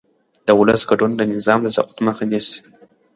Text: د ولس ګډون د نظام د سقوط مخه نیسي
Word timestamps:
د 0.45 0.47
ولس 0.59 0.81
ګډون 0.89 1.11
د 1.15 1.21
نظام 1.33 1.59
د 1.63 1.67
سقوط 1.75 1.97
مخه 2.05 2.23
نیسي 2.31 2.59